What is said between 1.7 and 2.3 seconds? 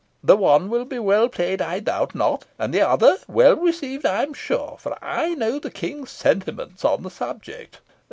doubt